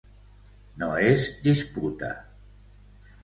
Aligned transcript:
No 0.83 0.87
es 1.09 1.27
disputa. 1.47 2.11